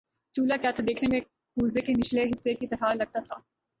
[0.33, 1.19] چولہا کیا تھا دیکھنے میں
[1.57, 3.35] کوزے کے نچلے حصے کی طرح لگتا تھا